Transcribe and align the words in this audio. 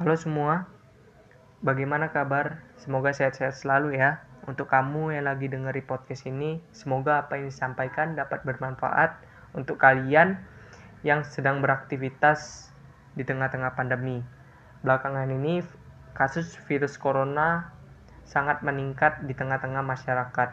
Halo 0.00 0.16
semua, 0.16 0.64
bagaimana 1.60 2.08
kabar? 2.08 2.64
Semoga 2.80 3.12
sehat-sehat 3.12 3.52
selalu 3.52 4.00
ya. 4.00 4.24
Untuk 4.48 4.72
kamu 4.72 5.12
yang 5.12 5.28
lagi 5.28 5.44
dengeri 5.44 5.84
podcast 5.84 6.24
ini, 6.24 6.56
semoga 6.72 7.20
apa 7.20 7.36
yang 7.36 7.52
disampaikan 7.52 8.16
dapat 8.16 8.40
bermanfaat 8.48 9.20
untuk 9.52 9.76
kalian 9.76 10.40
yang 11.04 11.20
sedang 11.20 11.60
beraktivitas 11.60 12.72
di 13.12 13.28
tengah-tengah 13.28 13.76
pandemi. 13.76 14.24
Belakangan 14.80 15.28
ini, 15.28 15.60
kasus 16.16 16.56
virus 16.64 16.96
corona 16.96 17.68
sangat 18.24 18.64
meningkat 18.64 19.20
di 19.28 19.36
tengah-tengah 19.36 19.84
masyarakat. 19.84 20.48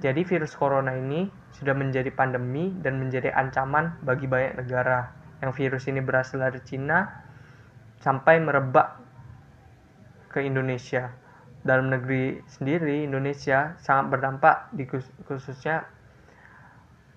Jadi 0.00 0.24
virus 0.24 0.56
corona 0.56 0.96
ini 0.96 1.28
sudah 1.52 1.76
menjadi 1.76 2.08
pandemi 2.08 2.72
dan 2.80 2.96
menjadi 2.96 3.36
ancaman 3.36 4.00
bagi 4.00 4.24
banyak 4.24 4.64
negara. 4.64 5.12
Yang 5.44 5.60
virus 5.60 5.84
ini 5.92 6.00
berasal 6.00 6.40
dari 6.40 6.64
Cina 6.64 7.23
sampai 8.04 8.36
merebak 8.36 9.00
ke 10.28 10.44
Indonesia. 10.44 11.08
Dalam 11.64 11.88
negeri 11.88 12.44
sendiri, 12.44 13.08
Indonesia 13.08 13.72
sangat 13.80 14.12
berdampak 14.12 14.68
di 14.76 14.84
khususnya 15.24 15.88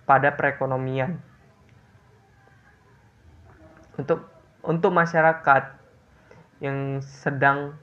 pada 0.08 0.32
perekonomian. 0.32 1.20
Untuk 4.00 4.24
untuk 4.64 4.96
masyarakat 4.96 5.76
yang 6.64 7.04
sedang 7.04 7.76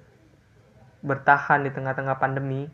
bertahan 1.04 1.68
di 1.68 1.70
tengah-tengah 1.76 2.16
pandemi, 2.16 2.64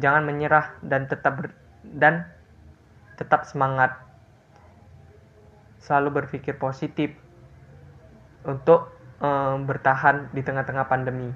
jangan 0.00 0.24
menyerah 0.24 0.80
dan 0.80 1.04
tetap 1.04 1.36
ber, 1.36 1.52
dan 1.84 2.24
tetap 3.20 3.44
semangat. 3.44 4.00
Selalu 5.84 6.24
berpikir 6.24 6.56
positif 6.56 7.12
untuk 8.46 8.94
um, 9.18 9.66
bertahan 9.66 10.30
di 10.30 10.40
tengah-tengah 10.40 10.86
pandemi. 10.86 11.28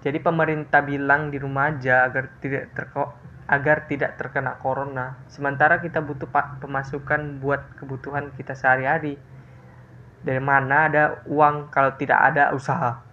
Jadi 0.00 0.18
pemerintah 0.22 0.80
bilang 0.84 1.34
di 1.34 1.42
rumah 1.42 1.74
aja 1.74 2.06
agar 2.06 2.38
tidak 2.38 2.72
terko 2.76 3.12
agar 3.44 3.84
tidak 3.84 4.16
terkena 4.16 4.56
corona. 4.56 5.20
Sementara 5.28 5.76
kita 5.82 6.00
butuh 6.00 6.28
pemasukan 6.62 7.44
buat 7.44 7.76
kebutuhan 7.76 8.32
kita 8.32 8.56
sehari-hari. 8.56 9.20
Dari 10.24 10.40
mana 10.40 10.88
ada 10.88 11.04
uang 11.28 11.68
kalau 11.68 11.92
tidak 12.00 12.16
ada 12.32 12.56
usaha? 12.56 13.04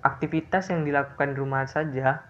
Aktivitas 0.00 0.72
yang 0.72 0.88
dilakukan 0.88 1.36
di 1.36 1.36
rumah 1.36 1.68
saja 1.68 2.29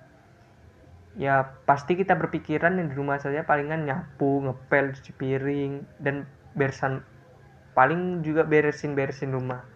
ya 1.19 1.59
pasti 1.67 1.99
kita 1.99 2.15
berpikiran 2.15 2.79
di 2.79 2.95
rumah 2.95 3.19
saja 3.19 3.43
palingan 3.43 3.83
nyapu 3.83 4.47
ngepel 4.47 4.95
cuci 4.95 5.13
piring 5.19 5.73
dan 5.99 6.23
beresan 6.55 7.03
paling 7.75 8.23
juga 8.23 8.47
beresin 8.47 8.95
beresin 8.95 9.35
rumah 9.35 9.67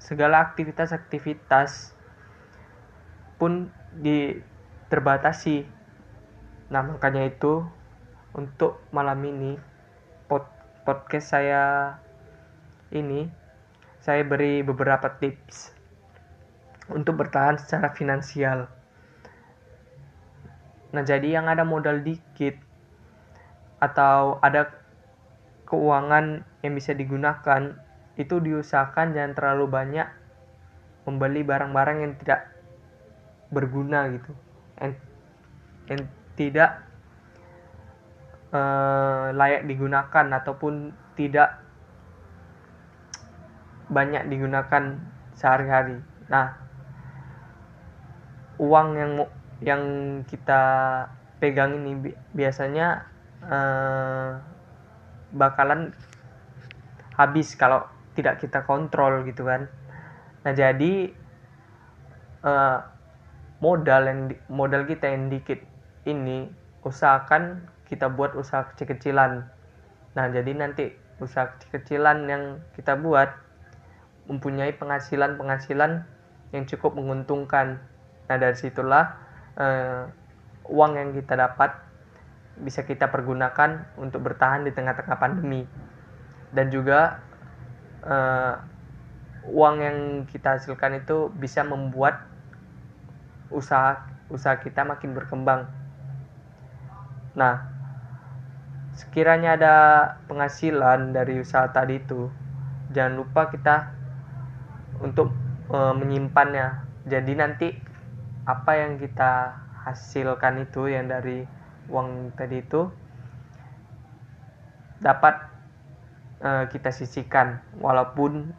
segala 0.00 0.44
aktivitas-aktivitas 0.50 1.94
pun 3.38 3.70
di 3.94 4.36
terbatasi. 4.90 5.64
Nah 6.70 6.82
makanya 6.82 7.24
itu 7.28 7.64
untuk 8.34 8.82
malam 8.90 9.22
ini 9.24 9.56
pod, 10.26 10.44
podcast 10.82 11.34
saya 11.38 11.94
ini 12.90 13.30
saya 14.02 14.26
beri 14.26 14.60
beberapa 14.60 15.08
tips 15.16 15.72
untuk 16.92 17.24
bertahan 17.24 17.56
secara 17.56 17.94
finansial 17.94 18.68
Nah, 20.94 21.02
jadi 21.02 21.42
yang 21.42 21.50
ada 21.50 21.66
modal 21.66 22.06
dikit 22.06 22.54
atau 23.82 24.38
ada 24.38 24.70
keuangan 25.66 26.46
yang 26.62 26.72
bisa 26.78 26.94
digunakan 26.94 27.74
itu 28.14 28.38
diusahakan 28.38 29.10
jangan 29.10 29.34
terlalu 29.34 29.66
banyak 29.66 30.06
membeli 31.02 31.42
barang-barang 31.42 31.98
yang 32.06 32.14
tidak 32.22 32.46
berguna 33.50 34.06
gitu 34.14 34.32
yang, 34.78 34.94
yang 35.90 36.02
tidak 36.38 36.70
uh, 38.54 39.34
layak 39.34 39.66
digunakan 39.66 40.26
ataupun 40.30 40.94
tidak 41.18 41.58
banyak 43.90 44.24
digunakan 44.26 44.96
sehari-hari. 45.36 46.00
Nah, 46.30 46.56
uang 48.56 48.88
yang 48.96 49.12
yang 49.64 49.82
kita 50.28 50.62
pegang 51.40 51.80
ini 51.80 52.12
biasanya 52.36 53.08
uh, 53.40 54.36
bakalan 55.32 55.96
habis 57.16 57.56
kalau 57.56 57.88
tidak 58.14 58.38
kita 58.44 58.62
kontrol 58.68 59.24
gitu 59.26 59.48
kan. 59.48 59.66
Nah 60.44 60.52
jadi 60.52 61.10
uh, 62.44 62.78
modal 63.58 64.02
yang 64.06 64.20
modal 64.52 64.84
kita 64.84 65.08
yang 65.10 65.32
dikit 65.32 65.64
ini 66.04 66.52
usahakan 66.84 67.64
kita 67.88 68.12
buat 68.12 68.36
usaha 68.36 68.68
kecil-kecilan. 68.74 69.48
Nah 70.14 70.26
jadi 70.28 70.52
nanti 70.52 70.92
usaha 71.18 71.56
kecil-kecilan 71.56 72.28
yang 72.28 72.42
kita 72.76 73.00
buat 73.00 73.32
mempunyai 74.28 74.76
penghasilan-penghasilan 74.76 76.04
yang 76.52 76.64
cukup 76.68 76.94
menguntungkan. 76.94 77.80
Nah 78.28 78.36
dari 78.36 78.56
situlah 78.56 79.16
uh, 79.58 80.08
uang 80.68 80.92
yang 80.96 81.10
kita 81.12 81.36
dapat 81.36 81.74
bisa 82.54 82.86
kita 82.86 83.10
pergunakan 83.10 83.90
untuk 83.98 84.22
bertahan 84.22 84.62
di 84.62 84.70
tengah-tengah 84.70 85.18
pandemi 85.18 85.66
dan 86.54 86.70
juga 86.70 87.18
uh, 88.06 88.54
uang 89.50 89.76
yang 89.82 89.98
kita 90.30 90.56
hasilkan 90.56 91.04
itu 91.04 91.28
bisa 91.34 91.66
membuat 91.66 92.24
usaha 93.52 94.08
usaha 94.32 94.56
kita 94.56 94.82
makin 94.88 95.12
berkembang. 95.12 95.68
Nah, 97.36 97.66
sekiranya 98.96 99.58
ada 99.58 99.74
penghasilan 100.30 101.12
dari 101.12 101.42
usaha 101.42 101.68
tadi 101.68 102.00
itu, 102.00 102.30
jangan 102.94 103.20
lupa 103.20 103.50
kita 103.52 103.92
untuk 105.02 105.34
e, 105.68 105.78
menyimpannya. 105.98 106.86
Jadi 107.04 107.32
nanti 107.36 107.68
apa 108.44 108.72
yang 108.76 109.00
kita 109.00 109.56
hasilkan 109.84 110.68
itu 110.68 110.88
yang 110.92 111.08
dari 111.08 111.48
uang 111.88 112.32
tadi 112.36 112.60
itu 112.60 112.88
dapat 115.00 115.36
uh, 116.40 116.64
kita 116.68 116.92
sisihkan 116.92 117.60
walaupun 117.80 118.52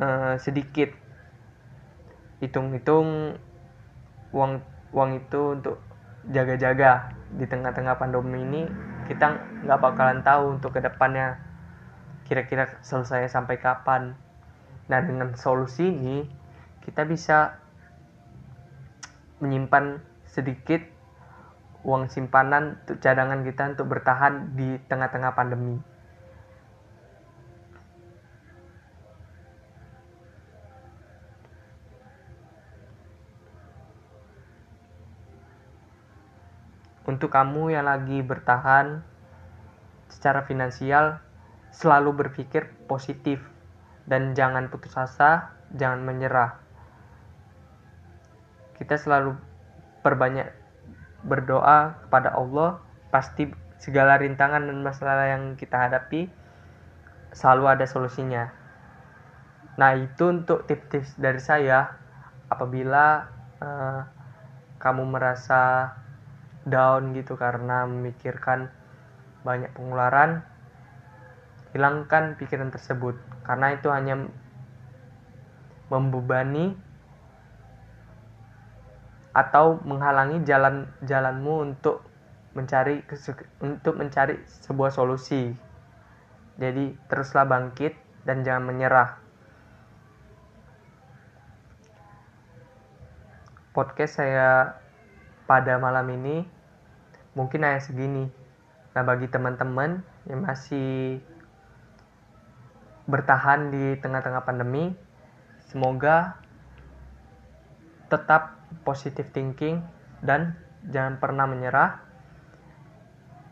uh, 0.00 0.36
sedikit. 0.40 0.92
Hitung-hitung 2.44 3.40
uang 4.36 4.60
uang 4.92 5.10
itu 5.16 5.56
untuk 5.56 5.80
jaga-jaga 6.28 7.14
di 7.32 7.48
tengah-tengah 7.48 7.96
pandemi 7.96 8.44
ini 8.44 8.62
kita 9.08 9.40
nggak 9.64 9.80
bakalan 9.80 10.20
tahu 10.20 10.56
untuk 10.56 10.76
ke 10.76 10.80
depannya 10.80 11.40
kira-kira 12.28 12.80
selesai 12.84 13.28
sampai 13.32 13.60
kapan. 13.60 14.16
Nah 14.88 15.00
dengan 15.00 15.32
solusi 15.36 15.88
ini 15.88 16.28
kita 16.84 17.08
bisa 17.08 17.63
menyimpan 19.44 20.00
sedikit 20.24 20.80
uang 21.84 22.08
simpanan 22.08 22.80
untuk 22.80 22.96
cadangan 23.04 23.44
kita 23.44 23.76
untuk 23.76 23.92
bertahan 23.92 24.56
di 24.56 24.80
tengah-tengah 24.88 25.36
pandemi. 25.36 25.76
Untuk 37.04 37.28
kamu 37.28 37.76
yang 37.76 37.84
lagi 37.84 38.24
bertahan 38.24 39.04
secara 40.08 40.48
finansial, 40.48 41.20
selalu 41.68 42.16
berpikir 42.24 42.72
positif 42.88 43.44
dan 44.08 44.32
jangan 44.32 44.72
putus 44.72 44.96
asa, 44.96 45.52
jangan 45.76 46.00
menyerah 46.00 46.63
kita 48.78 48.98
selalu 48.98 49.38
perbanyak 50.02 50.50
berdoa 51.24 51.96
kepada 52.06 52.36
Allah 52.36 52.78
pasti 53.08 53.48
segala 53.80 54.20
rintangan 54.20 54.68
dan 54.68 54.78
masalah 54.84 55.28
yang 55.32 55.56
kita 55.56 55.76
hadapi 55.88 56.28
selalu 57.34 57.64
ada 57.74 57.84
solusinya. 57.84 58.48
Nah 59.74 59.98
itu 59.98 60.30
untuk 60.30 60.64
tips-tips 60.70 61.18
dari 61.18 61.42
saya. 61.42 61.98
Apabila 62.46 63.26
uh, 63.58 64.00
kamu 64.78 65.02
merasa 65.10 65.90
down 66.68 67.16
gitu 67.16 67.34
karena 67.34 67.88
memikirkan 67.88 68.70
banyak 69.42 69.72
pengeluaran 69.74 70.46
hilangkan 71.74 72.38
pikiran 72.38 72.70
tersebut. 72.70 73.18
Karena 73.42 73.74
itu 73.74 73.90
hanya 73.90 74.30
membebani 75.90 76.78
atau 79.34 79.82
menghalangi 79.82 80.46
jalan 80.46 80.86
jalanmu 81.02 81.66
untuk 81.66 82.06
mencari 82.54 83.02
untuk 83.58 83.98
mencari 83.98 84.38
sebuah 84.62 84.94
solusi. 84.94 85.50
Jadi 86.54 86.94
teruslah 87.10 87.42
bangkit 87.42 87.98
dan 88.22 88.46
jangan 88.46 88.70
menyerah. 88.70 89.18
Podcast 93.74 94.22
saya 94.22 94.78
pada 95.50 95.82
malam 95.82 96.06
ini 96.14 96.46
mungkin 97.34 97.66
hanya 97.66 97.82
segini. 97.82 98.30
Nah, 98.94 99.02
bagi 99.02 99.26
teman-teman 99.26 100.06
yang 100.30 100.46
masih 100.46 101.18
bertahan 103.10 103.74
di 103.74 103.98
tengah-tengah 103.98 104.46
pandemi, 104.46 104.94
semoga 105.66 106.38
tetap 108.06 108.53
positive 108.82 109.30
thinking 109.30 109.78
dan 110.24 110.58
jangan 110.90 111.22
pernah 111.22 111.46
menyerah. 111.46 112.02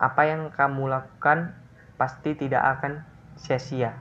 Apa 0.02 0.26
yang 0.26 0.50
kamu 0.50 0.90
lakukan 0.90 1.54
pasti 1.94 2.34
tidak 2.34 2.66
akan 2.78 3.06
sia-sia. 3.38 3.94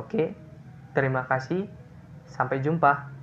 Oke, 0.00 0.32
terima 0.96 1.28
kasih. 1.28 1.68
Sampai 2.24 2.64
jumpa. 2.64 3.19